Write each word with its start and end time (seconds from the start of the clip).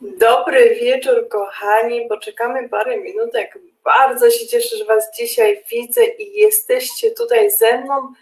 Dobry 0.00 0.74
wieczór, 0.74 1.28
kochani. 1.28 2.06
Poczekamy 2.08 2.68
parę 2.68 2.96
minutek. 2.96 3.58
Bardzo 3.84 4.30
się 4.30 4.46
cieszę, 4.46 4.76
że 4.76 4.84
Was 4.84 5.16
dzisiaj 5.16 5.64
widzę 5.70 6.04
i 6.04 6.38
jesteście 6.38 7.10
tutaj 7.10 7.50
ze 7.50 7.78
mną. 7.78 8.12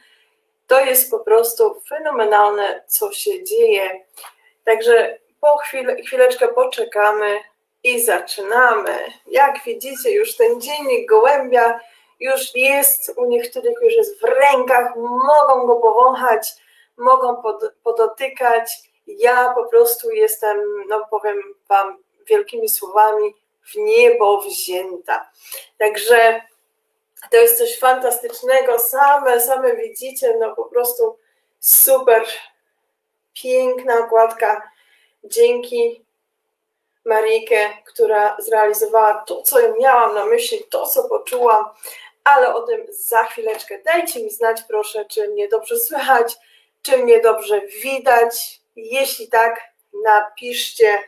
To 0.66 0.80
jest 0.80 1.10
po 1.10 1.18
prostu 1.18 1.82
fenomenalne, 1.88 2.84
co 2.86 3.12
się 3.12 3.44
dzieje. 3.44 4.04
Także 4.64 5.18
po 5.40 5.58
chwilę, 5.58 5.96
chwileczkę 5.96 6.48
poczekamy 6.48 7.38
i 7.84 8.00
zaczynamy. 8.00 8.98
Jak 9.26 9.64
widzicie, 9.64 10.10
już 10.10 10.36
ten 10.36 10.60
dziennik 10.60 11.08
gołębia 11.08 11.80
już 12.20 12.54
jest, 12.54 13.12
u 13.16 13.24
niektórych 13.24 13.74
już 13.82 13.94
jest 13.94 14.20
w 14.20 14.24
rękach, 14.24 14.96
mogą 14.96 15.66
go 15.66 15.76
powąchać, 15.76 16.52
mogą 16.96 17.42
pod, 17.42 17.62
podotykać. 17.82 18.87
Ja 19.08 19.52
po 19.54 19.64
prostu 19.64 20.10
jestem, 20.10 20.84
no 20.88 21.06
powiem 21.10 21.42
Wam 21.68 22.02
wielkimi 22.26 22.68
słowami, 22.68 23.34
w 23.62 23.76
niebo 23.76 24.40
wzięta. 24.40 25.30
Także 25.78 26.40
to 27.30 27.36
jest 27.36 27.58
coś 27.58 27.78
fantastycznego, 27.78 28.78
same, 28.78 29.40
same 29.40 29.76
widzicie, 29.76 30.36
no 30.40 30.54
po 30.54 30.64
prostu 30.64 31.18
super, 31.60 32.24
piękna 33.42 33.98
okładka. 33.98 34.70
Dzięki 35.24 36.04
Marikę, 37.04 37.70
która 37.86 38.36
zrealizowała 38.38 39.14
to, 39.14 39.42
co 39.42 39.60
ja 39.60 39.72
miałam 39.80 40.14
na 40.14 40.26
myśli, 40.26 40.64
to, 40.70 40.86
co 40.86 41.08
poczułam, 41.08 41.64
ale 42.24 42.54
o 42.54 42.62
tym 42.62 42.86
za 42.90 43.24
chwileczkę. 43.24 43.78
Dajcie 43.82 44.24
mi 44.24 44.30
znać, 44.30 44.62
proszę, 44.68 45.04
czy 45.04 45.28
mnie 45.28 45.48
dobrze 45.48 45.78
słychać, 45.78 46.36
czy 46.82 46.98
mnie 46.98 47.20
dobrze 47.20 47.60
widać. 47.60 48.57
Jeśli 48.78 49.28
tak, 49.28 49.60
napiszcie, 50.04 51.02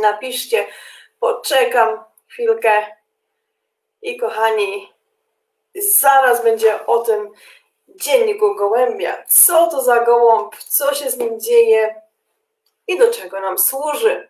napiszcie, 0.00 0.66
poczekam 1.20 2.04
chwilkę 2.28 2.86
i 4.02 4.16
kochani, 4.16 4.92
zaraz 5.74 6.44
będzie 6.44 6.86
o 6.86 6.98
tym 6.98 7.30
dzienniku 7.88 8.54
gołębia. 8.54 9.24
Co 9.28 9.66
to 9.66 9.82
za 9.82 10.00
gołąb, 10.00 10.56
co 10.56 10.94
się 10.94 11.10
z 11.10 11.16
nim 11.16 11.40
dzieje 11.40 12.02
i 12.86 12.98
do 12.98 13.12
czego 13.12 13.40
nam 13.40 13.58
służy. 13.58 14.28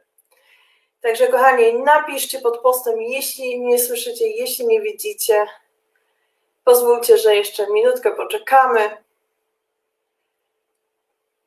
Także 1.00 1.28
kochani, 1.28 1.74
napiszcie 1.74 2.40
pod 2.40 2.58
postem, 2.58 3.00
jeśli 3.00 3.60
mnie 3.60 3.78
słyszycie, 3.78 4.28
jeśli 4.28 4.66
mnie 4.66 4.80
widzicie. 4.80 5.46
Pozwólcie, 6.64 7.18
że 7.18 7.36
jeszcze 7.36 7.70
minutkę 7.70 8.10
poczekamy, 8.10 9.04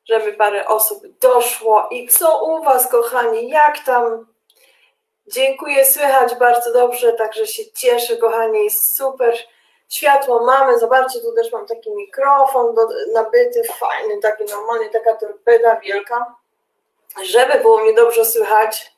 żeby 0.06 0.34
parę 0.34 0.68
osób 0.68 1.04
doszło. 1.22 1.88
I 1.92 2.08
co 2.08 2.46
u 2.46 2.64
Was, 2.64 2.88
kochani, 2.88 3.50
jak 3.50 3.80
tam? 3.80 4.28
Dziękuję, 5.28 5.86
słychać 5.86 6.36
bardzo 6.36 6.74
dobrze, 6.74 7.14
także 7.14 7.48
się 7.48 7.64
cieszę, 7.72 8.18
kochani, 8.18 8.70
super. 8.70 9.38
Światło 9.90 10.46
mamy, 10.46 10.80
zobaczcie, 10.80 11.20
tu 11.20 11.34
też 11.36 11.52
mam 11.52 11.66
taki 11.66 11.92
mikrofon 11.92 12.76
nabyty, 13.14 13.64
fajny, 13.64 14.18
taki 14.22 14.44
normalny, 14.44 14.90
taka 14.90 15.16
torpeda 15.16 15.80
wielka, 15.80 16.36
żeby 17.24 17.60
było 17.60 17.84
mi 17.84 17.96
dobrze 17.96 18.26
słychać 18.26 18.94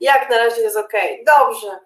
jak 0.00 0.30
na 0.30 0.38
razie 0.38 0.62
jest 0.62 0.76
ok. 0.76 0.92
Dobrze. 1.26 1.78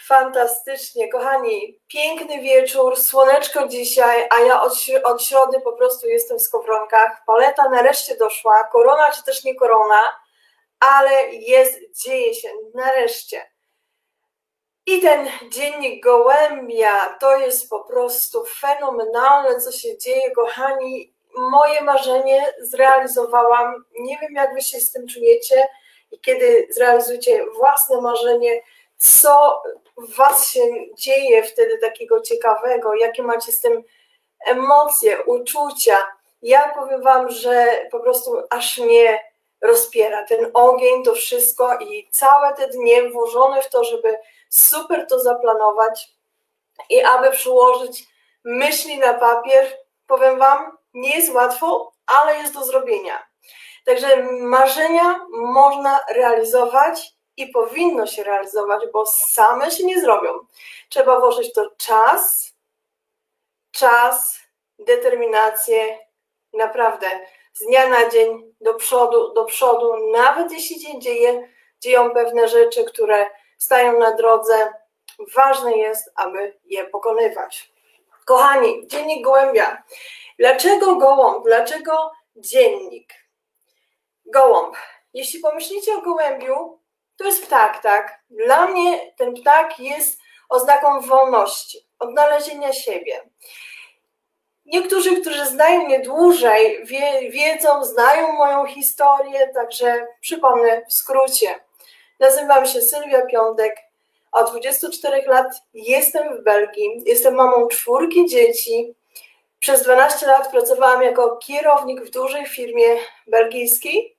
Fantastycznie, 0.00 1.08
kochani. 1.12 1.80
Piękny 1.88 2.40
wieczór, 2.40 2.96
słoneczko 2.96 3.68
dzisiaj, 3.68 4.28
a 4.30 4.40
ja 4.40 4.62
od, 4.62 4.72
od 5.04 5.22
środy 5.22 5.60
po 5.60 5.72
prostu 5.72 6.08
jestem 6.08 6.38
w 6.38 6.42
skowronkach. 6.42 7.22
Paleta 7.26 7.68
nareszcie 7.68 8.16
doszła, 8.16 8.64
korona 8.64 9.10
czy 9.10 9.24
też 9.24 9.44
nie 9.44 9.54
korona, 9.54 10.02
ale 10.80 11.32
jest, 11.32 11.78
dzieje 12.04 12.34
się 12.34 12.48
nareszcie. 12.74 13.42
I 14.86 15.00
ten 15.00 15.28
dziennik 15.50 16.04
gołębia 16.04 17.16
to 17.20 17.36
jest 17.36 17.70
po 17.70 17.80
prostu 17.80 18.44
fenomenalne, 18.44 19.60
co 19.60 19.72
się 19.72 19.98
dzieje, 19.98 20.30
kochani. 20.30 21.16
Moje 21.36 21.80
marzenie 21.80 22.54
zrealizowałam. 22.60 23.84
Nie 23.98 24.18
wiem, 24.18 24.34
jak 24.34 24.54
wy 24.54 24.62
się 24.62 24.80
z 24.80 24.92
tym 24.92 25.08
czujecie 25.08 25.68
i 26.10 26.20
kiedy 26.20 26.66
zrealizujecie 26.70 27.44
własne 27.56 28.00
marzenie, 28.00 28.62
co 28.96 29.62
w 29.96 30.16
Was 30.16 30.48
się 30.50 30.60
dzieje 30.94 31.42
wtedy 31.42 31.78
takiego 31.78 32.20
ciekawego, 32.20 32.94
jakie 32.94 33.22
macie 33.22 33.52
z 33.52 33.60
tym 33.60 33.82
emocje, 34.46 35.22
uczucia. 35.22 36.06
Ja 36.42 36.74
powiem 36.74 37.02
Wam, 37.02 37.30
że 37.30 37.86
po 37.90 38.00
prostu 38.00 38.42
aż 38.50 38.78
mnie 38.78 39.24
rozpiera 39.60 40.24
ten 40.24 40.50
ogień, 40.54 41.02
to 41.04 41.14
wszystko 41.14 41.78
i 41.78 42.08
całe 42.10 42.54
te 42.54 42.68
dnie 42.68 43.10
włożone 43.10 43.62
w 43.62 43.70
to, 43.70 43.84
żeby 43.84 44.18
super 44.50 45.06
to 45.06 45.20
zaplanować 45.20 46.08
i 46.90 47.02
aby 47.02 47.30
przyłożyć 47.30 48.06
myśli 48.44 48.98
na 48.98 49.14
papier, 49.14 49.78
powiem 50.06 50.38
Wam, 50.38 50.76
nie 50.94 51.16
jest 51.16 51.34
łatwo, 51.34 51.92
ale 52.06 52.38
jest 52.38 52.54
do 52.54 52.64
zrobienia. 52.64 53.26
Także 53.84 54.22
marzenia 54.40 55.20
można 55.32 56.00
realizować 56.08 57.15
i 57.36 57.46
powinno 57.48 58.06
się 58.06 58.24
realizować, 58.24 58.82
bo 58.92 59.06
same 59.06 59.70
się 59.70 59.84
nie 59.84 60.00
zrobią. 60.00 60.30
Trzeba 60.88 61.20
włożyć 61.20 61.52
to 61.52 61.70
czas, 61.76 62.52
czas, 63.70 64.38
determinację, 64.78 65.98
naprawdę 66.52 67.06
z 67.52 67.66
dnia 67.66 67.88
na 67.88 68.08
dzień 68.08 68.54
do 68.60 68.74
przodu, 68.74 69.34
do 69.34 69.44
przodu, 69.44 70.10
nawet 70.12 70.52
jeśli 70.52 70.80
się 70.80 70.98
dzieje, 70.98 71.48
dzieją 71.80 72.10
pewne 72.10 72.48
rzeczy, 72.48 72.84
które 72.84 73.30
stają 73.58 73.98
na 73.98 74.14
drodze, 74.14 74.72
ważne 75.36 75.76
jest, 75.76 76.12
aby 76.14 76.58
je 76.64 76.84
pokonywać. 76.84 77.72
Kochani, 78.24 78.86
dziennik 78.86 79.24
gołębia. 79.24 79.82
Dlaczego 80.38 80.96
gołąb? 80.96 81.44
Dlaczego 81.44 82.12
dziennik? 82.36 83.14
Gołąb. 84.26 84.76
Jeśli 85.14 85.40
pomyślicie 85.40 85.94
o 85.94 86.00
gołębiu, 86.00 86.78
to 87.16 87.24
jest 87.24 87.46
ptak, 87.46 87.82
tak? 87.82 88.20
Dla 88.30 88.66
mnie 88.66 89.12
ten 89.16 89.34
ptak 89.34 89.80
jest 89.80 90.20
oznaką 90.48 91.00
wolności, 91.00 91.86
odnalezienia 91.98 92.72
siebie. 92.72 93.20
Niektórzy, 94.66 95.20
którzy 95.20 95.46
znają 95.46 95.84
mnie 95.84 96.00
dłużej, 96.00 96.84
wie, 96.84 97.30
wiedzą, 97.30 97.84
znają 97.84 98.32
moją 98.32 98.66
historię, 98.66 99.48
także 99.54 100.06
przypomnę 100.20 100.82
w 100.88 100.92
skrócie. 100.92 101.54
Nazywam 102.20 102.66
się 102.66 102.80
Sylwia 102.80 103.26
Piątek. 103.26 103.76
Od 104.32 104.50
24 104.50 105.22
lat 105.26 105.46
jestem 105.74 106.38
w 106.38 106.44
Belgii. 106.44 107.02
Jestem 107.06 107.34
mamą 107.34 107.68
czwórki 107.68 108.26
dzieci. 108.26 108.94
Przez 109.58 109.82
12 109.82 110.26
lat 110.26 110.50
pracowałam 110.50 111.02
jako 111.02 111.36
kierownik 111.36 112.00
w 112.00 112.10
dużej 112.10 112.46
firmie 112.46 112.86
belgijskiej 113.26 114.15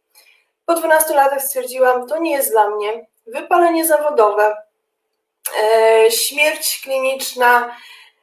po 0.68 0.74
12 0.74 1.14
latach 1.14 1.44
stwierdziłam, 1.44 2.08
to 2.08 2.20
nie 2.20 2.32
jest 2.32 2.52
dla 2.52 2.70
mnie. 2.70 3.08
Wypalenie 3.28 3.88
zawodowe, 3.88 4.58
e, 5.64 6.12
śmierć 6.12 6.82
kliniczna, 6.84 7.76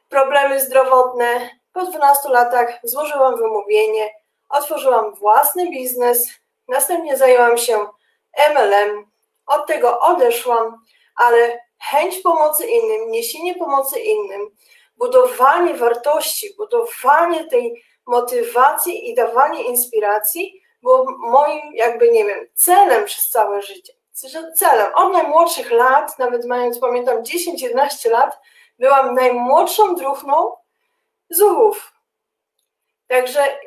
problemy 0.09 0.61
zdrowotne. 0.61 1.49
Po 1.73 1.85
12 1.85 2.29
latach 2.29 2.79
złożyłam 2.83 3.37
wymówienie, 3.37 4.13
otworzyłam 4.49 5.15
własny 5.15 5.69
biznes, 5.69 6.29
następnie 6.67 7.17
zajęłam 7.17 7.57
się 7.57 7.87
MLM. 8.53 9.05
Od 9.47 9.67
tego 9.67 9.99
odeszłam, 9.99 10.83
ale 11.15 11.59
chęć 11.91 12.19
pomocy 12.19 12.67
innym, 12.67 13.11
niesienie 13.11 13.55
pomocy 13.55 13.99
innym, 13.99 14.49
budowanie 14.97 15.73
wartości, 15.73 16.55
budowanie 16.57 17.47
tej 17.47 17.83
motywacji 18.05 19.09
i 19.09 19.15
dawanie 19.15 19.63
inspiracji 19.63 20.64
było 20.85 21.05
moim, 21.17 21.61
jakby 21.73 22.11
nie 22.11 22.25
wiem, 22.25 22.47
celem 22.53 23.05
przez 23.05 23.29
całe 23.29 23.61
życie. 23.61 23.93
Celem. 24.55 24.95
Od 24.95 25.13
najmłodszych 25.13 25.71
lat, 25.71 26.19
nawet 26.19 26.45
mając, 26.45 26.79
pamiętam, 26.79 27.23
10-11 27.23 28.11
lat, 28.11 28.39
byłam 28.79 29.15
najmłodszą 29.15 29.95
druhną 29.95 30.55
zuchów. 31.29 31.93
Także 33.07 33.59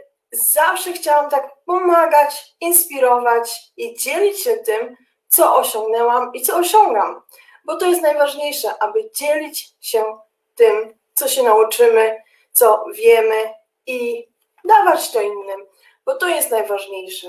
zawsze 0.53 0.93
chciałam 0.93 1.31
tak 1.31 1.51
pomagać, 1.67 2.55
inspirować 2.61 3.73
i 3.77 3.97
dzielić 3.97 4.41
się 4.43 4.57
tym, 4.57 4.97
co 5.29 5.57
osiągnęłam 5.57 6.31
i 6.35 6.43
co 6.43 6.57
osiągam. 6.57 7.23
Bo 7.65 7.77
to 7.77 7.87
jest 7.87 8.03
najważniejsze, 8.03 8.83
aby 8.83 9.11
dzielić 9.11 9.75
się 9.81 10.19
tym, 10.55 10.99
co 11.15 11.29
się 11.29 11.43
nauczymy, 11.43 12.23
co 12.53 12.85
wiemy 12.95 13.55
i 13.87 14.29
dawać 14.65 15.11
to 15.11 15.21
innym 15.21 15.68
bo 16.09 16.15
to 16.15 16.29
jest 16.29 16.51
najważniejsze. 16.51 17.29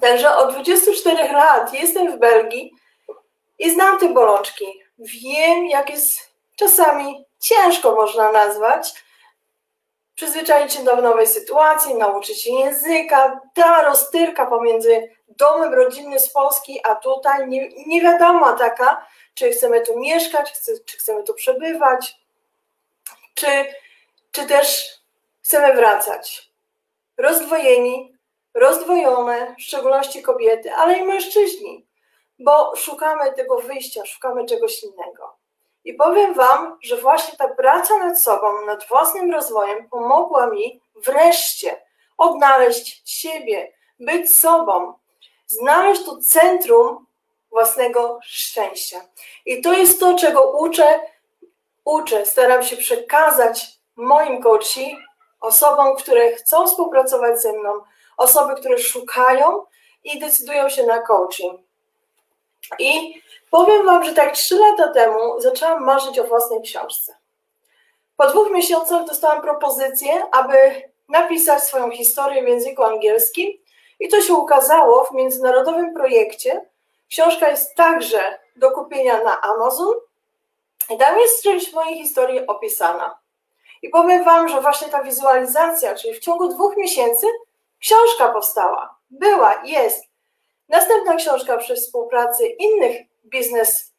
Także 0.00 0.36
od 0.36 0.52
24 0.52 1.32
lat 1.32 1.74
jestem 1.74 2.12
w 2.12 2.18
Belgii 2.18 2.72
i 3.58 3.70
znam 3.70 3.98
te 3.98 4.08
bolączki. 4.08 4.82
Wiem, 4.98 5.66
jak 5.66 5.90
jest 5.90 6.20
czasami 6.56 7.24
ciężko 7.40 7.94
można 7.94 8.32
nazwać, 8.32 9.04
przyzwyczaić 10.14 10.72
się 10.72 10.84
do 10.84 10.96
nowej 10.96 11.26
sytuacji, 11.26 11.94
nauczyć 11.94 12.42
się 12.42 12.52
języka, 12.52 13.40
ta 13.54 13.82
roztyrka 13.82 14.46
pomiędzy 14.46 15.10
domem 15.28 15.74
rodzinnym 15.74 16.20
z 16.20 16.32
Polski, 16.32 16.80
a 16.84 16.94
tutaj 16.94 17.48
nie, 17.48 17.68
nie 17.86 18.02
wiadomo 18.02 18.52
taka, 18.52 19.06
czy 19.34 19.50
chcemy 19.50 19.80
tu 19.80 19.98
mieszkać, 19.98 20.52
czy 20.86 20.96
chcemy 20.96 21.22
tu 21.22 21.34
przebywać, 21.34 22.16
czy, 23.34 23.46
czy 24.32 24.46
też 24.46 24.84
chcemy 25.42 25.74
wracać. 25.74 26.49
Rozdwojeni, 27.20 28.14
rozdwojone, 28.54 29.54
w 29.58 29.62
szczególności 29.62 30.22
kobiety, 30.22 30.72
ale 30.74 30.98
i 30.98 31.02
mężczyźni, 31.02 31.86
bo 32.38 32.76
szukamy 32.76 33.32
tego 33.32 33.58
wyjścia, 33.58 34.06
szukamy 34.06 34.46
czegoś 34.46 34.82
innego. 34.82 35.36
I 35.84 35.94
powiem 35.94 36.34
Wam, 36.34 36.78
że 36.82 36.96
właśnie 36.96 37.38
ta 37.38 37.48
praca 37.48 37.96
nad 37.96 38.22
sobą, 38.22 38.66
nad 38.66 38.88
własnym 38.88 39.32
rozwojem 39.32 39.88
pomogła 39.88 40.46
mi 40.46 40.80
wreszcie 40.94 41.82
odnaleźć 42.18 43.02
siebie, 43.04 43.72
być 44.00 44.34
sobą, 44.34 44.94
znaleźć 45.46 46.04
to 46.04 46.16
centrum 46.16 47.06
własnego 47.50 48.18
szczęścia. 48.22 49.00
I 49.46 49.62
to 49.62 49.72
jest 49.72 50.00
to, 50.00 50.14
czego 50.18 50.52
uczę, 50.58 51.00
uczę, 51.84 52.26
staram 52.26 52.62
się 52.62 52.76
przekazać 52.76 53.66
moim 53.96 54.42
coachi, 54.42 54.96
osobom, 55.40 55.96
które 55.96 56.32
chcą 56.32 56.66
współpracować 56.66 57.42
ze 57.42 57.52
mną, 57.52 57.82
osoby, 58.16 58.54
które 58.54 58.78
szukają 58.78 59.64
i 60.04 60.18
decydują 60.18 60.68
się 60.68 60.86
na 60.86 61.02
coaching. 61.02 61.60
I 62.78 63.22
powiem 63.50 63.86
Wam, 63.86 64.04
że 64.04 64.12
tak 64.12 64.34
trzy 64.34 64.58
lata 64.58 64.88
temu 64.88 65.40
zaczęłam 65.40 65.84
marzyć 65.84 66.18
o 66.18 66.24
własnej 66.24 66.62
książce. 66.62 67.16
Po 68.16 68.26
dwóch 68.26 68.50
miesiącach 68.50 69.04
dostałam 69.04 69.42
propozycję, 69.42 70.22
aby 70.32 70.82
napisać 71.08 71.62
swoją 71.62 71.90
historię 71.90 72.42
w 72.42 72.48
języku 72.48 72.82
angielskim 72.82 73.58
i 74.00 74.08
to 74.08 74.20
się 74.20 74.34
ukazało 74.34 75.04
w 75.04 75.12
międzynarodowym 75.12 75.94
projekcie. 75.94 76.70
Książka 77.08 77.48
jest 77.48 77.74
także 77.74 78.38
do 78.56 78.70
kupienia 78.70 79.22
na 79.24 79.40
Amazon 79.40 79.94
i 80.90 80.98
tam 80.98 81.18
jest 81.18 81.42
część 81.42 81.72
mojej 81.72 81.98
historii 81.98 82.46
opisana. 82.46 83.19
I 83.82 83.88
powiem 83.88 84.24
Wam, 84.24 84.48
że 84.48 84.60
właśnie 84.60 84.88
ta 84.88 85.02
wizualizacja, 85.02 85.94
czyli 85.94 86.14
w 86.14 86.20
ciągu 86.20 86.48
dwóch 86.48 86.76
miesięcy 86.76 87.26
książka 87.78 88.28
powstała. 88.28 88.98
Była, 89.10 89.62
jest. 89.64 90.04
Następna 90.68 91.16
książka 91.16 91.56
przy 91.56 91.74
współpracy 91.74 92.46
innych 92.46 92.96
biznes, 93.24 93.94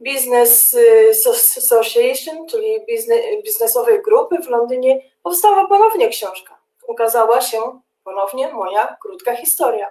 business 0.00 0.74
y, 0.74 1.10
Association, 1.56 2.46
czyli 2.46 2.86
biznesowej 3.44 4.02
grupy 4.02 4.38
w 4.42 4.48
Londynie, 4.48 5.02
powstała 5.22 5.66
ponownie 5.66 6.08
książka. 6.08 6.58
Ukazała 6.88 7.40
się 7.40 7.80
ponownie 8.04 8.52
moja 8.52 8.96
krótka 9.02 9.36
historia. 9.36 9.90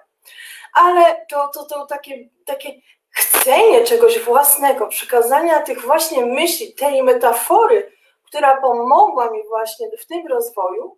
Ale 0.73 1.25
to, 1.29 1.47
to, 1.53 1.65
to 1.65 1.85
takie, 1.85 2.29
takie 2.45 2.73
chcenie 3.11 3.83
czegoś 3.83 4.19
własnego, 4.19 4.87
przekazania 4.87 5.61
tych 5.61 5.81
właśnie 5.81 6.25
myśli, 6.25 6.73
tej 6.73 7.03
metafory, 7.03 7.91
która 8.29 8.61
pomogła 8.61 9.31
mi 9.31 9.47
właśnie 9.47 9.87
w 9.97 10.05
tym 10.05 10.27
rozwoju, 10.27 10.97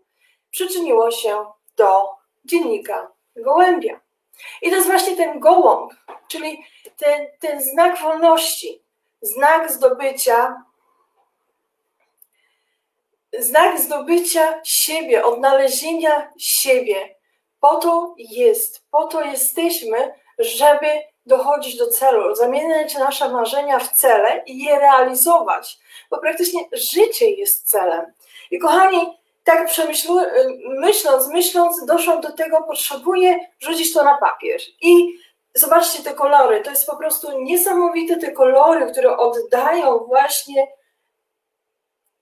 przyczyniło 0.50 1.12
się 1.12 1.46
do 1.76 2.10
dziennika 2.46 3.12
Gołębia. 3.36 4.02
I 4.62 4.70
to 4.70 4.76
jest 4.76 4.88
właśnie 4.88 5.16
ten 5.16 5.40
gołąb, 5.40 5.94
czyli 6.28 6.66
ten, 6.98 7.28
ten 7.40 7.62
znak 7.62 8.02
wolności, 8.02 8.84
znak 9.22 9.72
zdobycia, 9.72 10.64
znak 13.40 13.80
zdobycia 13.80 14.62
siebie, 14.64 15.26
odnalezienia 15.26 16.32
siebie. 16.38 17.16
Po 17.60 17.78
to 17.78 18.16
jest, 18.18 18.90
po 18.92 19.08
to 19.08 19.22
jesteśmy, 19.22 20.14
żeby 20.40 20.88
dochodzić 21.26 21.78
do 21.78 21.88
celu, 21.88 22.36
zamieniać 22.36 22.96
nasze 22.96 23.30
marzenia 23.30 23.80
w 23.80 23.92
cele 23.92 24.44
i 24.46 24.64
je 24.64 24.80
realizować, 24.80 25.80
bo 26.10 26.18
praktycznie 26.18 26.62
życie 26.72 27.32
jest 27.32 27.70
celem. 27.70 28.14
I 28.52 28.60
kochani, 28.60 29.20
tak 29.44 29.70
myśląc, 30.80 31.28
myśląc, 31.28 31.86
doszłam 31.86 32.22
do 32.22 32.32
tego, 32.32 32.62
potrzebuję 32.62 33.40
rzucić 33.60 33.94
to 33.94 34.04
na 34.04 34.18
papier. 34.18 34.60
I 34.82 35.20
zobaczcie 35.54 36.04
te 36.04 36.14
kolory, 36.14 36.62
to 36.62 36.70
jest 36.70 36.86
po 36.86 36.96
prostu 36.96 37.42
niesamowite 37.42 38.18
te 38.18 38.32
kolory, 38.32 38.92
które 38.92 39.18
oddają 39.18 39.98
właśnie 39.98 40.68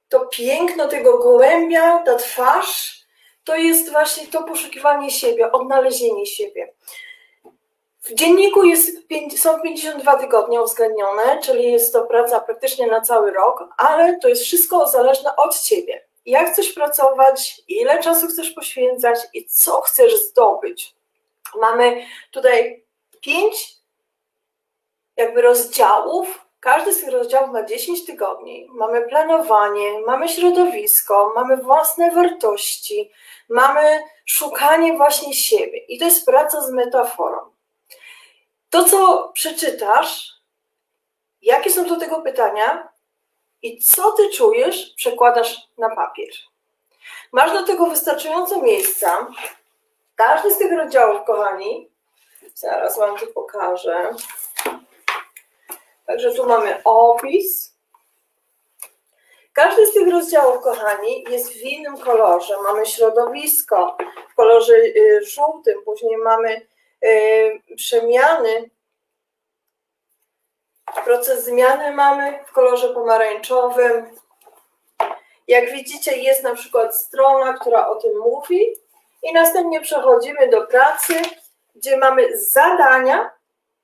to 0.10 0.26
piękno 0.26 0.88
tego 0.88 1.18
gołębia, 1.18 2.04
ta 2.04 2.16
twarz, 2.16 3.00
to 3.44 3.56
jest 3.56 3.92
właśnie 3.92 4.28
to 4.28 4.44
poszukiwanie 4.44 5.12
siebie, 5.12 5.52
odnalezienie 5.52 6.26
siebie. 6.26 6.74
W 8.02 8.14
dzienniku 8.14 8.64
jest, 8.64 8.98
są 9.38 9.62
52 9.62 10.16
tygodnie 10.16 10.62
uwzględnione, 10.62 11.40
czyli 11.44 11.72
jest 11.72 11.94
to 11.94 12.02
praca 12.02 12.40
praktycznie 12.40 12.88
na 12.88 13.02
cały 13.02 13.32
rok, 13.32 13.64
ale 13.78 14.18
to 14.20 14.28
jest 14.28 14.44
wszystko 14.44 14.88
zależne 14.88 15.36
od 15.36 15.60
Ciebie. 15.60 16.06
Jak 16.26 16.52
chcesz 16.52 16.74
pracować, 16.74 17.62
ile 17.68 18.04
czasu 18.04 18.28
chcesz 18.28 18.52
poświęcać 18.52 19.20
i 19.34 19.46
co 19.46 19.82
chcesz 19.82 20.16
zdobyć. 20.16 20.96
Mamy 21.62 22.06
tutaj 22.32 22.86
pięć 23.22 23.80
jakby 25.18 25.42
rozdziałów. 25.42 26.46
Każdy 26.60 26.94
z 26.94 27.00
tych 27.00 27.12
rozdziałów 27.12 27.50
ma 27.52 27.64
10 27.64 28.06
tygodni. 28.06 28.68
Mamy 28.70 29.02
planowanie, 29.02 30.00
mamy 30.08 30.30
środowisko, 30.30 31.32
mamy 31.36 31.58
własne 31.58 32.12
wartości, 32.12 33.12
mamy 33.50 34.00
szukanie 34.26 34.94
właśnie 34.94 35.34
siebie. 35.34 35.78
I 35.78 36.00
to 36.00 36.06
jest 36.06 36.26
praca 36.26 36.62
z 36.62 36.72
metaforą. 36.72 37.38
To, 38.70 38.84
co 38.84 39.32
przeczytasz, 39.34 40.34
jakie 41.42 41.70
są 41.70 41.86
do 41.86 41.96
tego 41.96 42.22
pytania 42.22 42.90
i 43.62 43.80
co 43.80 44.12
ty 44.12 44.30
czujesz, 44.30 44.94
przekładasz 44.96 45.58
na 45.78 45.96
papier. 45.96 46.30
Masz 47.32 47.54
do 47.54 47.64
tego 47.64 47.86
wystarczająco 47.86 48.62
miejsca. 48.62 49.28
Każdy 50.16 50.52
z 50.52 50.58
tych 50.58 50.72
rozdziałów, 50.72 51.26
kochani, 51.26 51.90
zaraz 52.54 53.00
Wam 53.00 53.18
tu 53.18 53.28
pokażę. 53.28 54.10
Także 56.06 56.34
tu 56.34 56.46
mamy 56.46 56.84
opis. 56.84 57.76
Każdy 59.54 59.88
z 59.88 59.94
tych 59.94 60.08
rozdziałów, 60.12 60.64
kochani, 60.64 61.26
jest 61.30 61.54
w 61.54 61.62
innym 61.62 61.98
kolorze. 61.98 62.62
Mamy 62.64 62.86
środowisko 62.86 63.98
w 64.32 64.36
kolorze 64.36 64.74
y, 64.74 65.26
żółtym, 65.26 65.82
później 65.86 66.18
mamy 66.18 66.68
przemiany. 67.76 68.70
Proces 71.06 71.46
zmiany 71.46 71.92
mamy 71.92 72.40
w 72.48 72.52
kolorze 72.52 72.94
pomarańczowym. 72.94 74.16
Jak 75.48 75.72
widzicie, 75.72 76.18
jest 76.18 76.44
na 76.44 76.56
przykład 76.56 76.98
strona, 76.98 77.54
która 77.54 77.88
o 77.88 77.96
tym 77.96 78.20
mówi, 78.20 78.76
i 79.24 79.34
następnie 79.34 79.82
przechodzimy 79.82 80.50
do 80.50 80.68
pracy, 80.68 81.22
gdzie 81.76 81.98
mamy 81.98 82.38
zadania. 82.38 83.32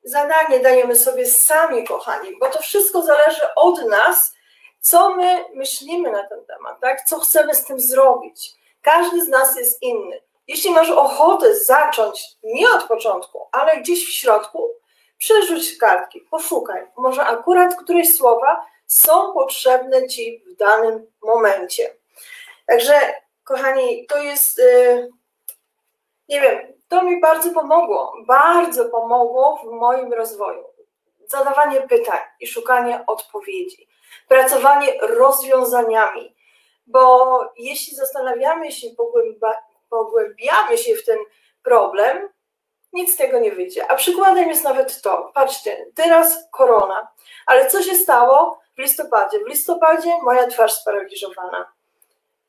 Zadanie 0.04 0.60
dajemy 0.60 0.96
sobie 0.96 1.26
sami, 1.26 1.88
kochani, 1.88 2.38
bo 2.40 2.50
to 2.50 2.62
wszystko 2.62 3.02
zależy 3.02 3.42
od 3.56 3.86
nas, 3.86 4.36
co 4.80 5.16
my 5.16 5.46
myślimy 5.54 6.12
na 6.12 6.28
ten 6.28 6.46
temat, 6.46 6.80
tak? 6.82 7.04
co 7.06 7.20
chcemy 7.20 7.56
z 7.56 7.66
tym 7.66 7.80
zrobić. 7.80 8.52
Każdy 8.82 9.22
z 9.22 9.28
nas 9.28 9.58
jest 9.58 9.82
inny. 9.82 10.22
Jeśli 10.48 10.72
masz 10.72 10.90
ochotę 10.90 11.56
zacząć 11.56 12.28
nie 12.44 12.70
od 12.70 12.84
początku, 12.84 13.48
ale 13.52 13.78
gdzieś 13.78 14.06
w 14.06 14.14
środku, 14.14 14.70
przerzuć 15.18 15.78
kartki, 15.78 16.22
poszukaj. 16.22 16.88
Może 16.98 17.25
akurat 17.25 17.75
któreś 17.75 18.16
słowa 18.18 18.66
są 18.88 19.34
potrzebne 19.34 20.08
ci 20.08 20.44
w 20.48 20.56
danym 20.56 21.12
momencie. 21.24 21.96
Także, 22.68 22.94
kochani, 23.44 24.06
to 24.06 24.18
jest, 24.18 24.58
yy, 24.58 25.10
nie 26.30 26.42
wiem, 26.42 26.74
to 26.88 27.04
mi 27.04 27.22
bardzo 27.22 27.52
pomogło, 27.52 28.14
bardzo 28.28 28.86
pomogło 28.86 29.60
w 29.64 29.72
moim 29.72 30.14
rozwoju. 30.14 30.64
Zadawanie 31.28 31.82
pytań 31.82 32.20
i 32.40 32.48
szukanie 32.48 33.04
odpowiedzi, 33.08 33.88
pracowanie 34.28 34.94
rozwiązaniami, 35.02 36.36
bo 36.88 37.40
jeśli 37.58 37.96
zastanawiamy 37.96 38.72
się, 38.72 38.88
pogłębiamy 39.96 40.78
się 40.78 40.96
w 40.96 41.06
ten 41.06 41.18
problem, 41.64 42.30
nic 42.94 43.14
z 43.14 43.18
tego 43.18 43.40
nie 43.40 43.52
wyjdzie. 43.52 43.92
A 43.92 43.96
przykładem 43.96 44.50
jest 44.50 44.64
nawet 44.64 45.02
to, 45.02 45.32
patrzcie, 45.34 45.86
teraz 45.96 46.48
korona, 46.52 47.08
ale 47.46 47.70
co 47.70 47.84
się 47.84 47.96
stało 47.96 48.60
w 48.78 48.80
listopadzie? 48.80 49.40
W 49.40 49.48
listopadzie 49.48 50.18
moja 50.24 50.48
twarz 50.48 50.74
sparaliżowana. 50.74 51.74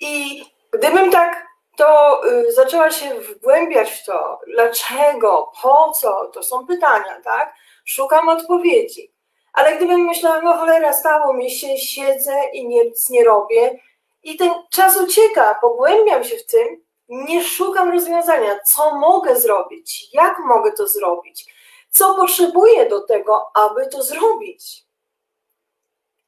I 0.00 0.44
gdybym 0.72 1.10
tak 1.10 1.46
to 1.76 2.20
y, 2.28 2.52
zaczęła 2.52 2.90
się 2.90 3.14
wgłębiać 3.14 3.90
w 3.90 4.04
to, 4.04 4.40
dlaczego, 4.46 5.52
po 5.62 5.92
co, 6.00 6.30
to 6.34 6.42
są 6.42 6.66
pytania, 6.66 7.20
tak? 7.24 7.54
Szukam 7.84 8.28
odpowiedzi. 8.28 9.12
Ale 9.52 9.76
gdybym 9.76 10.00
myślała, 10.00 10.42
no 10.42 10.56
cholera, 10.56 10.92
stało 10.92 11.32
mi 11.32 11.50
się, 11.50 11.78
siedzę 11.78 12.34
i 12.52 12.68
nic 12.68 13.10
nie 13.10 13.24
robię, 13.24 13.78
i 14.22 14.36
ten 14.36 14.50
czas 14.70 15.00
ucieka, 15.00 15.58
pogłębiam 15.60 16.24
się 16.24 16.36
w 16.36 16.46
tym, 16.46 16.85
Nie 17.08 17.44
szukam 17.44 17.92
rozwiązania, 17.92 18.60
co 18.60 18.98
mogę 18.98 19.40
zrobić, 19.40 20.08
jak 20.12 20.38
mogę 20.38 20.72
to 20.72 20.88
zrobić, 20.88 21.54
co 21.90 22.14
potrzebuję 22.14 22.88
do 22.88 23.00
tego, 23.00 23.50
aby 23.54 23.86
to 23.86 24.02
zrobić. 24.02 24.86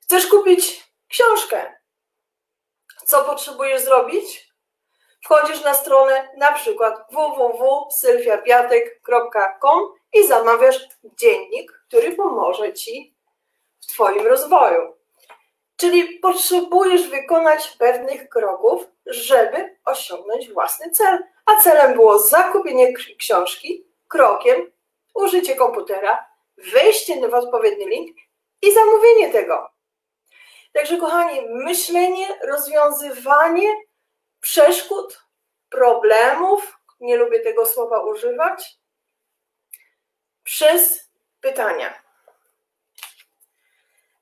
Chcesz 0.02 0.26
kupić 0.26 0.92
książkę. 1.08 1.75
Co 3.06 3.25
potrzebujesz 3.25 3.82
zrobić? 3.82 4.49
Wchodzisz 5.25 5.64
na 5.64 5.75
stronę 5.75 6.28
na 6.37 6.52
przykład 6.52 7.06
www.sylwiapiatek.com 7.11 9.94
i 10.12 10.26
zamawiasz 10.26 10.88
dziennik, 11.04 11.73
który 11.88 12.16
pomoże 12.16 12.73
Ci 12.73 13.16
w 13.80 13.87
Twoim 13.87 14.26
rozwoju. 14.26 14.94
Czyli 15.76 16.18
potrzebujesz 16.18 17.08
wykonać 17.08 17.68
pewnych 17.68 18.28
kroków, 18.28 18.85
żeby 19.08 19.76
osiągnąć 19.84 20.52
własny 20.52 20.90
cel. 20.90 21.18
A 21.46 21.62
celem 21.62 21.94
było 21.94 22.18
zakupienie 22.18 22.92
książki, 23.18 23.86
krokiem 24.08 24.70
użycie 25.14 25.56
komputera, 25.56 26.26
wejście 26.72 27.28
w 27.28 27.34
odpowiedni 27.34 27.86
link 27.86 28.16
i 28.62 28.72
zamówienie 28.72 29.32
tego. 29.32 29.70
Także, 30.72 30.96
kochani, 30.96 31.40
myślenie, 31.48 32.38
rozwiązywanie 32.42 33.74
przeszkód, 34.40 35.24
problemów, 35.70 36.78
nie 37.00 37.16
lubię 37.16 37.40
tego 37.40 37.66
słowa 37.66 38.00
używać, 38.00 38.78
przez 40.44 41.10
pytania. 41.40 42.02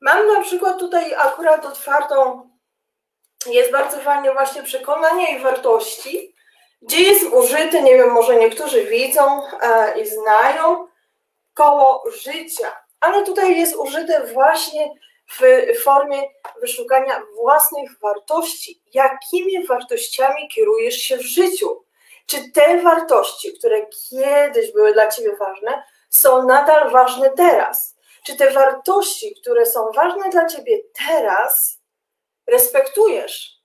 Mam 0.00 0.26
na 0.26 0.40
przykład 0.40 0.78
tutaj 0.78 1.14
akurat 1.14 1.64
otwartą, 1.64 2.45
jest 3.54 3.72
bardzo 3.72 3.98
fajnie 3.98 4.32
właśnie 4.32 4.62
przekonanie 4.62 5.38
i 5.38 5.42
wartości, 5.42 6.34
gdzie 6.82 7.02
jest 7.02 7.22
użyte, 7.32 7.82
nie 7.82 7.94
wiem, 7.94 8.10
może 8.10 8.36
niektórzy 8.36 8.84
widzą 8.84 9.42
e, 9.62 10.00
i 10.00 10.06
znają, 10.06 10.88
koło 11.54 12.04
życia, 12.10 12.76
ale 13.00 13.22
tutaj 13.22 13.58
jest 13.58 13.76
użyte 13.76 14.26
właśnie 14.32 14.90
w 15.30 15.42
formie 15.82 16.22
wyszukania 16.60 17.22
własnych 17.42 17.98
wartości. 18.00 18.82
Jakimi 18.94 19.66
wartościami 19.66 20.48
kierujesz 20.48 20.94
się 20.94 21.16
w 21.16 21.22
życiu? 21.22 21.84
Czy 22.26 22.52
te 22.52 22.82
wartości, 22.82 23.58
które 23.58 23.86
kiedyś 24.10 24.72
były 24.72 24.92
dla 24.92 25.08
ciebie 25.08 25.36
ważne, 25.36 25.82
są 26.10 26.46
nadal 26.46 26.90
ważne 26.90 27.30
teraz? 27.30 27.96
Czy 28.26 28.36
te 28.36 28.50
wartości, 28.50 29.34
które 29.40 29.66
są 29.66 29.92
ważne 29.92 30.30
dla 30.30 30.46
ciebie 30.46 30.78
teraz, 31.06 31.75
respektujesz? 32.46 33.56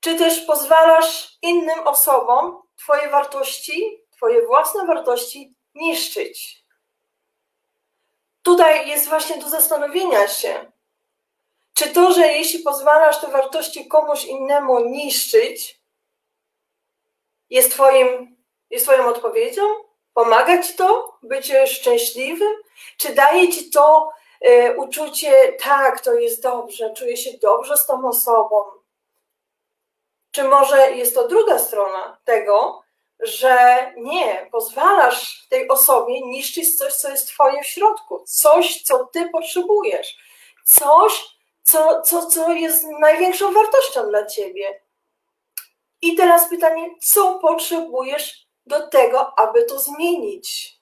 Czy 0.00 0.14
też 0.14 0.40
pozwalasz 0.40 1.38
innym 1.42 1.86
osobom 1.86 2.62
Twoje 2.78 3.08
wartości, 3.08 4.06
Twoje 4.16 4.46
własne 4.46 4.86
wartości 4.86 5.54
niszczyć? 5.74 6.64
Tutaj 8.42 8.88
jest 8.88 9.08
właśnie 9.08 9.38
do 9.38 9.48
zastanowienia 9.48 10.28
się, 10.28 10.72
czy 11.74 11.90
to, 11.90 12.12
że 12.12 12.26
jeśli 12.26 12.58
pozwalasz 12.62 13.20
te 13.20 13.28
wartości 13.28 13.88
komuś 13.88 14.24
innemu 14.24 14.80
niszczyć, 14.80 15.80
jest, 17.50 17.72
twoim, 17.72 18.36
jest 18.70 18.84
Twoją 18.86 19.06
odpowiedzią? 19.06 19.62
Pomaga 20.14 20.62
Ci 20.62 20.74
to 20.74 21.18
być 21.22 21.52
szczęśliwym? 21.66 22.52
Czy 22.96 23.14
daje 23.14 23.52
Ci 23.52 23.70
to 23.70 24.12
uczucie, 24.76 25.52
tak, 25.52 26.00
to 26.00 26.14
jest 26.14 26.42
dobrze, 26.42 26.94
czuję 26.94 27.16
się 27.16 27.30
dobrze 27.42 27.76
z 27.76 27.86
tą 27.86 28.08
osobą? 28.08 28.64
Czy 30.30 30.44
może 30.44 30.90
jest 30.90 31.14
to 31.14 31.28
druga 31.28 31.58
strona 31.58 32.18
tego, 32.24 32.82
że 33.20 33.76
nie, 33.96 34.48
pozwalasz 34.52 35.46
tej 35.48 35.68
osobie 35.68 36.20
niszczyć 36.20 36.76
coś, 36.76 36.94
co 36.94 37.10
jest 37.10 37.28
Twoje 37.28 37.62
w 37.62 37.66
środku, 37.66 38.24
coś, 38.26 38.82
co 38.82 39.06
Ty 39.06 39.28
potrzebujesz, 39.28 40.18
coś, 40.64 41.24
co, 41.62 42.02
co, 42.02 42.26
co 42.26 42.52
jest 42.52 42.84
największą 43.00 43.52
wartością 43.52 44.08
dla 44.08 44.26
Ciebie. 44.26 44.82
I 46.02 46.14
teraz 46.14 46.48
pytanie, 46.48 46.90
co 47.02 47.38
potrzebujesz 47.38 48.46
do 48.66 48.88
tego, 48.88 49.38
aby 49.38 49.64
to 49.64 49.78
zmienić? 49.78 50.76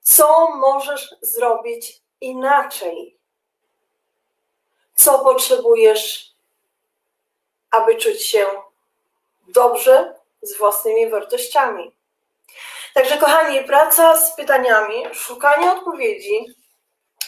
Co 0.00 0.48
możesz 0.48 1.14
zrobić 1.22 2.03
inaczej? 2.24 3.18
Co 4.94 5.18
potrzebujesz, 5.18 6.34
aby 7.70 7.96
czuć 7.96 8.26
się 8.26 8.46
dobrze 9.48 10.14
z 10.42 10.58
własnymi 10.58 11.10
wartościami. 11.10 11.96
Także, 12.94 13.18
kochani, 13.18 13.64
praca 13.64 14.16
z 14.16 14.36
pytaniami, 14.36 15.04
szukanie 15.12 15.72
odpowiedzi, 15.72 16.46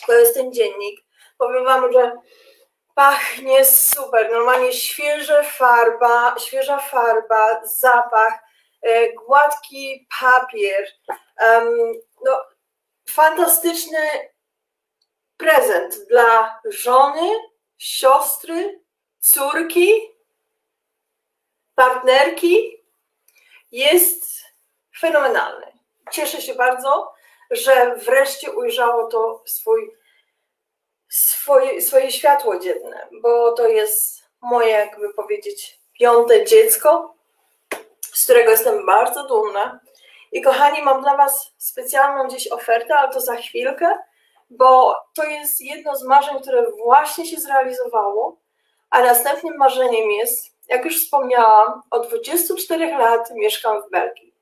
to 0.06 0.12
jest 0.12 0.34
ten 0.34 0.52
dziennik. 0.52 1.00
Powiem 1.38 1.64
Wam, 1.64 1.92
że 1.92 2.16
pachnie 2.94 3.64
super, 3.64 4.30
normalnie 4.30 4.72
świeża 4.72 5.42
farba, 5.42 6.34
świeża 6.38 6.78
farba, 6.78 7.60
zapach, 7.64 8.38
e, 8.82 9.12
gładki 9.12 10.08
papier. 10.20 10.86
No, 12.24 12.44
fantastyczny 13.08 13.98
prezent 15.36 15.94
dla 16.08 16.60
żony, 16.64 17.30
siostry, 17.78 18.80
córki, 19.18 20.16
partnerki 21.74 22.82
jest 23.70 24.44
fenomenalny. 24.98 25.66
Cieszę 26.12 26.42
się 26.42 26.54
bardzo, 26.54 27.12
że 27.50 27.96
wreszcie 27.96 28.52
ujrzało 28.52 29.06
to 29.06 29.42
swój, 29.46 29.90
swoje, 31.08 31.82
swoje 31.82 32.12
światło 32.12 32.58
dzienne, 32.58 33.08
bo 33.22 33.52
to 33.52 33.68
jest 33.68 34.22
moje, 34.40 34.70
jakby 34.70 35.14
powiedzieć, 35.14 35.78
piąte 35.98 36.44
dziecko, 36.44 37.14
z 38.02 38.24
którego 38.24 38.50
jestem 38.50 38.86
bardzo 38.86 39.26
dumna. 39.26 39.80
I 40.32 40.42
kochani, 40.42 40.82
mam 40.82 41.02
dla 41.02 41.16
Was 41.16 41.54
specjalną 41.58 42.28
gdzieś 42.28 42.52
ofertę, 42.52 42.94
ale 42.94 43.12
to 43.12 43.20
za 43.20 43.36
chwilkę, 43.36 43.98
bo 44.50 44.96
to 45.14 45.24
jest 45.24 45.60
jedno 45.60 45.96
z 45.96 46.04
marzeń, 46.04 46.40
które 46.40 46.66
właśnie 46.84 47.26
się 47.26 47.36
zrealizowało, 47.36 48.36
a 48.90 49.00
następnym 49.00 49.56
marzeniem 49.56 50.10
jest 50.10 50.56
jak 50.68 50.84
już 50.84 51.04
wspomniałam, 51.04 51.82
od 51.90 52.08
24 52.08 52.98
lat 52.98 53.30
mieszkam 53.30 53.82
w 53.82 53.90
Belgii 53.90 54.34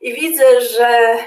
i 0.00 0.14
widzę, 0.14 0.60
że 0.60 1.18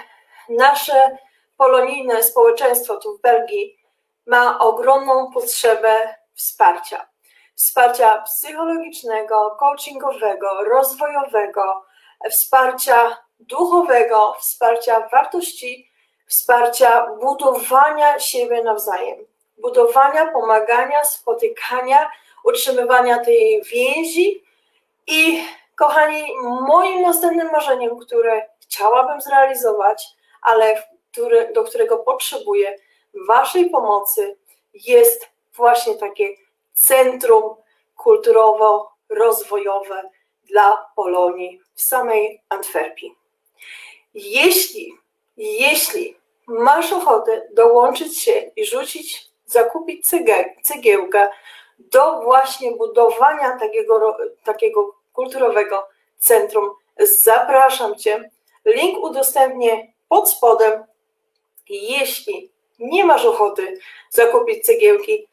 nasze 0.49 1.17
polonijne 1.57 2.23
społeczeństwo 2.23 2.97
tu 2.97 3.17
w 3.17 3.21
Belgii 3.21 3.77
ma 4.25 4.59
ogromną 4.59 5.31
potrzebę 5.31 6.15
wsparcia. 6.33 7.07
Wsparcia 7.55 8.21
psychologicznego, 8.21 9.55
coachingowego, 9.59 10.63
rozwojowego, 10.63 11.85
wsparcia 12.31 13.17
duchowego, 13.39 14.33
wsparcia 14.39 15.07
wartości, 15.11 15.91
wsparcia 16.27 17.07
budowania 17.21 18.19
siebie 18.19 18.63
nawzajem, 18.63 19.17
budowania, 19.57 20.31
pomagania, 20.31 21.03
spotykania, 21.03 22.11
utrzymywania 22.43 23.19
tej 23.19 23.63
więzi. 23.63 24.43
I 25.07 25.43
kochani, 25.75 26.23
moim 26.67 27.01
następnym 27.01 27.51
marzeniem, 27.51 27.99
które 27.99 28.49
chciałabym 28.61 29.21
zrealizować, 29.21 30.07
ale 30.41 30.83
który, 31.11 31.53
do 31.53 31.63
którego 31.63 31.97
potrzebuję 31.97 32.77
Waszej 33.27 33.69
pomocy, 33.69 34.37
jest 34.73 35.29
właśnie 35.55 35.95
takie 35.95 36.29
centrum 36.73 37.55
kulturowo-rozwojowe 37.97 40.09
dla 40.43 40.85
Polonii 40.95 41.61
w 41.73 41.81
samej 41.81 42.41
Antwerpii. 42.49 43.15
Jeśli, 44.13 44.97
jeśli 45.37 46.17
masz 46.47 46.93
ochotę 46.93 47.47
dołączyć 47.53 48.19
się 48.19 48.51
i 48.55 48.65
rzucić, 48.65 49.27
zakupić 49.45 50.09
cegiełkę 50.63 51.29
do 51.79 52.21
właśnie 52.21 52.71
budowania 52.71 53.57
takiego, 53.59 54.17
takiego 54.43 54.95
kulturowego 55.13 55.87
centrum. 56.17 56.71
Zapraszam 56.99 57.95
Cię. 57.95 58.29
Link 58.65 59.03
udostępnię 59.03 59.93
pod 60.09 60.29
spodem. 60.29 60.83
Jeśli 61.69 62.51
nie 62.79 63.05
masz 63.05 63.25
ochoty 63.25 63.79
zakupić 64.09 64.65
cegiełki, 64.65 65.27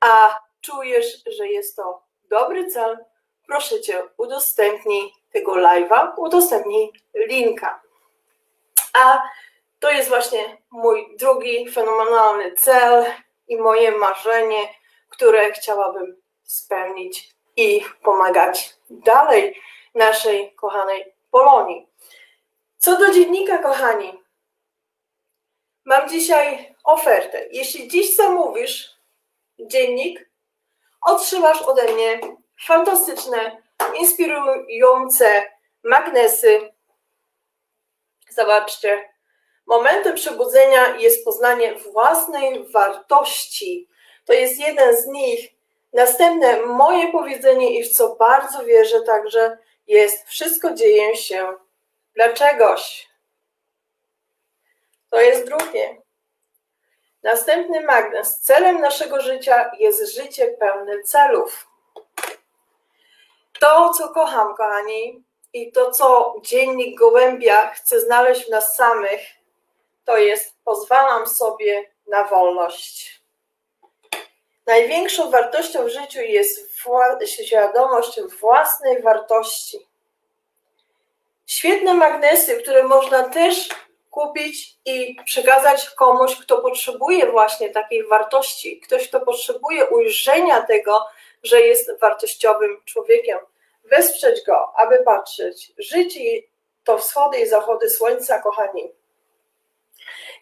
a 0.00 0.40
czujesz, 0.60 1.22
że 1.26 1.48
jest 1.48 1.76
to 1.76 2.02
dobry 2.30 2.66
cel, 2.66 2.98
proszę 3.46 3.80
Cię, 3.80 4.02
udostępnij 4.16 5.12
tego 5.32 5.52
live'a, 5.52 6.12
udostępnij 6.16 6.92
linka. 7.14 7.83
A 8.94 9.22
to 9.78 9.90
jest 9.90 10.08
właśnie 10.08 10.56
mój 10.70 11.16
drugi 11.16 11.70
fenomenalny 11.70 12.52
cel 12.52 13.04
i 13.48 13.56
moje 13.56 13.90
marzenie 13.90 14.68
które 15.14 15.52
chciałabym 15.52 16.16
spełnić 16.42 17.34
i 17.56 17.84
pomagać 18.02 18.74
dalej 18.90 19.60
naszej 19.94 20.54
kochanej 20.54 21.14
Polonii. 21.30 21.88
Co 22.76 22.98
do 22.98 23.12
dziennika, 23.12 23.58
kochani, 23.58 24.22
mam 25.84 26.08
dzisiaj 26.08 26.74
ofertę. 26.84 27.48
Jeśli 27.52 27.88
dziś 27.88 28.16
zamówisz 28.16 28.90
dziennik, 29.58 30.30
otrzymasz 31.06 31.62
ode 31.62 31.92
mnie 31.92 32.20
fantastyczne, 32.66 33.62
inspirujące 33.94 35.50
magnesy. 35.84 36.73
Zobaczcie, 38.30 39.08
momentem 39.66 40.14
przebudzenia 40.14 40.96
jest 40.96 41.24
poznanie 41.24 41.74
własnej 41.74 42.64
wartości. 42.68 43.88
To 44.24 44.32
jest 44.32 44.58
jeden 44.58 44.96
z 44.96 45.06
nich. 45.06 45.50
Następne 45.92 46.62
moje 46.62 47.12
powiedzenie 47.12 47.78
i 47.78 47.84
w 47.84 47.92
co 47.92 48.16
bardzo 48.16 48.64
wierzę 48.64 49.00
także 49.00 49.58
jest 49.86 50.28
wszystko 50.28 50.74
dzieje 50.74 51.16
się 51.16 51.54
dla 52.14 52.32
czegoś. 52.32 53.08
To 55.10 55.20
jest 55.20 55.46
drugie. 55.46 56.02
Następny 57.22 57.80
magnes. 57.80 58.40
Celem 58.40 58.80
naszego 58.80 59.20
życia 59.20 59.70
jest 59.78 60.14
życie 60.14 60.46
pełne 60.46 61.02
celów. 61.02 61.66
To, 63.60 63.90
co 63.90 64.08
kocham, 64.08 64.54
kochani, 64.54 65.24
i 65.54 65.72
to, 65.72 65.90
co 65.90 66.34
dziennik 66.42 66.98
Gołębia 66.98 67.70
chce 67.70 68.00
znaleźć 68.00 68.46
w 68.46 68.50
nas 68.50 68.76
samych, 68.76 69.20
to 70.04 70.16
jest 70.18 70.54
pozwalam 70.64 71.26
sobie 71.26 71.90
na 72.06 72.24
wolność. 72.28 73.22
Największą 74.66 75.30
wartością 75.30 75.84
w 75.84 75.88
życiu 75.88 76.20
jest 76.20 76.74
świadomość 77.26 78.20
własnej 78.40 79.02
wartości. 79.02 79.78
Świetne 81.46 81.94
magnesy, 81.94 82.62
które 82.62 82.82
można 82.82 83.28
też 83.28 83.68
kupić 84.10 84.76
i 84.84 85.16
przekazać 85.24 85.90
komuś, 85.90 86.36
kto 86.36 86.58
potrzebuje 86.58 87.30
właśnie 87.30 87.70
takiej 87.70 88.06
wartości, 88.06 88.80
ktoś, 88.80 89.08
kto 89.08 89.20
potrzebuje 89.20 89.86
ujrzenia 89.86 90.62
tego, 90.62 91.06
że 91.42 91.60
jest 91.60 92.00
wartościowym 92.00 92.80
człowiekiem. 92.84 93.38
Wesprzeć 93.84 94.44
go, 94.46 94.72
aby 94.76 94.98
patrzeć. 94.98 95.72
Życie 95.78 96.20
to 96.84 96.98
wschody 96.98 97.38
i 97.38 97.46
zachody 97.46 97.90
słońca, 97.90 98.42
kochani. 98.42 98.92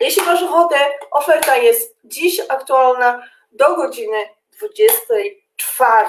Jeśli 0.01 0.23
masz 0.23 0.43
ochotę, 0.43 0.77
oferta 1.11 1.57
jest 1.57 1.97
dziś 2.05 2.41
aktualna 2.49 3.29
do 3.53 3.77
godziny 3.77 4.29
24. 4.59 6.09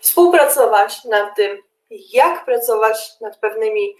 współpracować 0.00 1.04
nad 1.04 1.36
tym, 1.36 1.62
jak 1.90 2.44
pracować 2.44 3.20
nad 3.20 3.38
pewnymi 3.38 3.96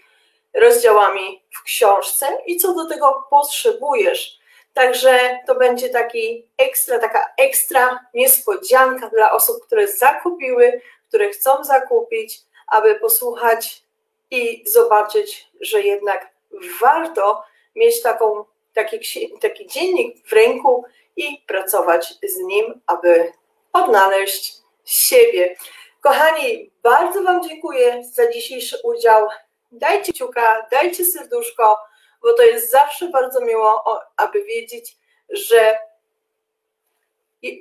rozdziałami 0.55 1.43
w 1.51 1.63
książce 1.63 2.39
i 2.47 2.57
co 2.57 2.75
do 2.75 2.89
tego 2.89 3.27
potrzebujesz. 3.31 4.39
Także 4.77 5.39
to 5.47 5.55
będzie 5.55 5.89
taki 5.89 6.49
ekstra, 6.59 6.99
taka 6.99 7.35
ekstra 7.39 8.07
niespodzianka 8.15 9.09
dla 9.09 9.33
osób, 9.33 9.67
które 9.67 9.89
zakupiły, 9.89 10.81
które 11.09 11.29
chcą 11.29 11.65
zakupić, 11.65 12.41
aby 12.67 12.95
posłuchać 12.95 13.83
i 14.31 14.65
zobaczyć, 14.67 15.49
że 15.61 15.81
jednak 15.81 16.29
warto 16.81 17.45
mieć 17.77 18.03
taką, 18.03 18.45
taki, 18.75 18.99
taki 19.41 19.67
dziennik 19.67 20.29
w 20.29 20.33
ręku 20.33 20.85
i 21.17 21.43
pracować 21.47 22.15
z 22.23 22.37
nim, 22.37 22.81
aby 22.87 23.33
odnaleźć 23.73 24.55
siebie. 24.85 25.57
Kochani, 26.01 26.71
bardzo 26.83 27.23
Wam 27.23 27.49
dziękuję 27.49 28.05
za 28.05 28.33
dzisiejszy 28.33 28.77
udział. 28.85 29.29
Dajcie 29.73 30.13
ciuka, 30.13 30.67
dajcie 30.71 31.05
serduszko, 31.05 31.79
bo 32.23 32.33
to 32.33 32.43
jest 32.43 32.71
zawsze 32.71 33.09
bardzo 33.09 33.41
miło, 33.41 33.85
aby 34.17 34.45
wiedzieć, 34.45 34.97
że 35.29 35.79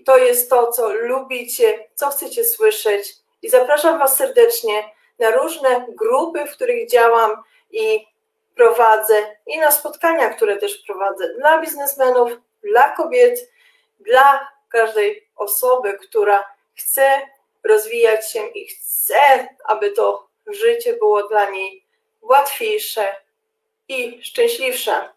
to 0.06 0.18
jest 0.18 0.50
to, 0.50 0.72
co 0.72 0.94
lubicie, 0.94 1.88
co 1.96 2.10
chcecie 2.10 2.44
słyszeć. 2.44 3.16
I 3.42 3.50
zapraszam 3.50 4.00
Was 4.00 4.18
serdecznie 4.18 4.92
na 5.20 5.32
różne 5.32 5.86
grupy, 5.90 6.46
w 6.46 6.52
których 6.52 6.90
działam 6.90 7.44
i 7.72 8.08
prowadzę, 8.56 9.36
i 9.48 9.60
na 9.60 9.72
spotkania, 9.72 10.30
które 10.30 10.58
też 10.58 10.78
prowadzę 10.78 11.34
dla 11.34 11.62
biznesmenów, 11.62 12.32
dla 12.64 12.90
kobiet, 12.90 13.52
dla 14.00 14.48
każdej 14.70 15.30
osoby, 15.36 15.98
która 16.02 16.56
chce 16.76 17.22
rozwijać 17.64 18.32
się 18.32 18.48
i 18.48 18.68
chce, 18.68 19.48
aby 19.66 19.92
to 19.92 20.28
życie 20.48 20.94
było 20.94 21.28
dla 21.28 21.50
niej 21.50 21.86
łatwiejsze 22.22 23.25
i 23.88 24.24
szczęśliwsze. 24.24 25.10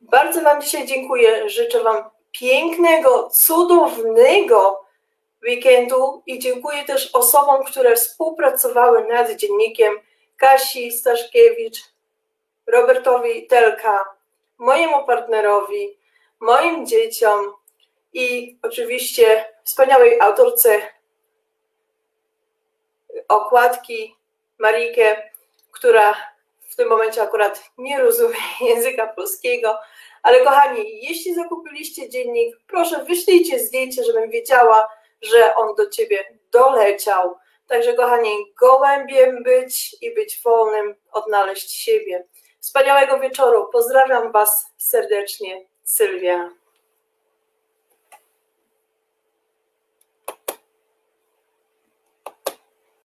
Bardzo 0.00 0.42
Wam 0.42 0.62
dzisiaj 0.62 0.86
dziękuję. 0.86 1.48
Życzę 1.48 1.82
Wam 1.82 2.10
pięknego, 2.32 3.30
cudownego 3.30 4.84
weekendu 5.42 6.22
i 6.26 6.38
dziękuję 6.38 6.84
też 6.84 7.10
osobom, 7.14 7.64
które 7.64 7.96
współpracowały 7.96 9.04
nad 9.04 9.30
dziennikiem 9.36 9.94
Kasi 10.36 10.92
Staszkiewicz, 10.92 11.78
Robertowi 12.66 13.46
Telka, 13.46 14.04
mojemu 14.58 15.06
partnerowi, 15.06 15.98
moim 16.40 16.86
dzieciom 16.86 17.52
i 18.12 18.58
oczywiście 18.62 19.44
wspaniałej 19.64 20.20
autorce 20.20 20.80
okładki 23.28 24.16
Marikę, 24.58 25.30
która 25.72 26.14
tym 26.78 26.88
momencie 26.88 27.22
akurat 27.22 27.70
nie 27.78 27.98
rozumie 27.98 28.36
języka 28.74 29.06
polskiego. 29.06 29.78
Ale 30.22 30.44
kochani, 30.44 31.00
jeśli 31.02 31.34
zakupiliście 31.34 32.08
dziennik, 32.08 32.56
proszę 32.66 33.04
wyślijcie 33.04 33.58
zdjęcie, 33.58 34.04
żebym 34.04 34.30
wiedziała, 34.30 34.88
że 35.22 35.54
on 35.54 35.74
do 35.74 35.90
ciebie 35.90 36.38
doleciał. 36.52 37.36
Także 37.66 37.94
kochani, 37.94 38.30
gołębiem 38.60 39.42
być 39.42 39.96
i 40.02 40.14
być 40.14 40.40
wolnym, 40.44 40.94
odnaleźć 41.12 41.70
siebie. 41.70 42.26
Wspaniałego 42.60 43.20
wieczoru. 43.20 43.68
Pozdrawiam 43.72 44.32
Was 44.32 44.66
serdecznie. 44.78 45.66
Sylwia. 45.84 46.50